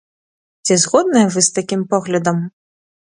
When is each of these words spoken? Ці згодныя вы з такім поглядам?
Ці 0.67 0.77
згодныя 0.85 1.27
вы 1.35 1.39
з 1.49 1.55
такім 1.59 1.81
поглядам? 1.93 2.43